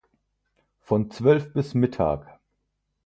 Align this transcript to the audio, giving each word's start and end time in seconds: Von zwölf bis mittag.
Von 0.79 1.11
zwölf 1.11 1.53
bis 1.53 1.75
mittag. 1.75 2.39